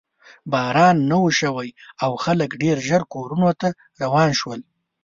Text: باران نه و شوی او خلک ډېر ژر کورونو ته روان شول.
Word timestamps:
باران 0.51 0.97
نه 1.09 1.17
و 1.23 1.27
شوی 1.39 1.69
او 2.03 2.11
خلک 2.23 2.51
ډېر 2.61 2.77
ژر 2.87 3.01
کورونو 3.13 3.49
ته 3.59 3.69
روان 4.01 4.29
شول. 4.39 4.61